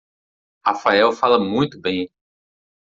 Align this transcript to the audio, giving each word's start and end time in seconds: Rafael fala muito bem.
Rafael 0.65 1.11
fala 1.13 1.37
muito 1.39 1.79
bem. 1.79 2.09